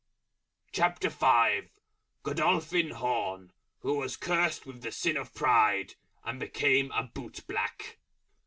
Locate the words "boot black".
7.03-7.99